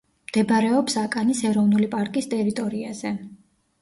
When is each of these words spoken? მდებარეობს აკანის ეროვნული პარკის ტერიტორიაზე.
მდებარეობს 0.29 0.95
აკანის 1.01 1.43
ეროვნული 1.51 1.91
პარკის 1.93 2.31
ტერიტორიაზე. 2.35 3.13